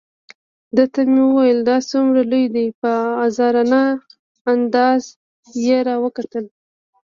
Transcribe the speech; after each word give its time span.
ده 0.75 0.83
ته 0.93 1.01
مې 1.11 1.23
وویل: 1.27 1.59
دا 1.69 1.77
څومره 1.91 2.21
لوی 2.31 2.45
دی؟ 2.55 2.65
په 2.81 2.91
عذرانه 3.23 3.81
انداز 4.51 5.03
یې 5.65 5.77
را 5.87 5.95
وکتل. 6.03 6.45